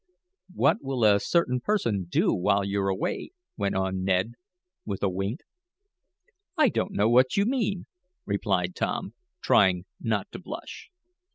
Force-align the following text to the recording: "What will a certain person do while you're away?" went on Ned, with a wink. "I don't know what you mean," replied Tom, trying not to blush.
"What 0.55 0.77
will 0.81 1.03
a 1.03 1.19
certain 1.19 1.59
person 1.61 2.05
do 2.09 2.33
while 2.33 2.63
you're 2.63 2.87
away?" 2.89 3.33
went 3.55 3.75
on 3.75 4.03
Ned, 4.03 4.33
with 4.83 5.03
a 5.03 5.09
wink. 5.09 5.41
"I 6.57 6.69
don't 6.69 6.93
know 6.93 7.07
what 7.07 7.37
you 7.37 7.45
mean," 7.45 7.85
replied 8.25 8.73
Tom, 8.75 9.13
trying 9.43 9.85
not 9.99 10.31
to 10.31 10.39
blush. 10.39 10.89